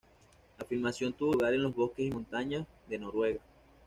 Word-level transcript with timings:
La 0.57 0.65
filmación 0.65 1.13
tuvo 1.13 1.33
lugar 1.33 1.53
en 1.53 1.61
los 1.61 1.75
bosques 1.75 2.07
y 2.07 2.09
montañas 2.09 2.65
de 2.87 2.97
Noruega. 2.97 3.39